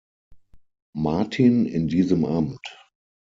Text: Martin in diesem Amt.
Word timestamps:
Martin 0.95 1.67
in 1.67 1.87
diesem 1.87 2.25
Amt. 2.25 2.75